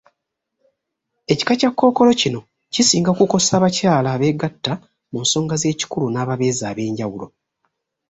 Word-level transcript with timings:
Ekika 1.31 1.53
Kya 1.59 1.69
kkookolo 1.71 2.11
kino 2.21 2.39
kisinga 2.73 3.11
kukosa 3.17 3.55
bakyala 3.63 4.09
abeegatta 4.15 4.73
mu 5.11 5.19
nsonga 5.23 5.55
z'ekikulu 5.61 6.05
n'ababeezi 6.11 6.63
ab'enjawulo. 6.71 7.27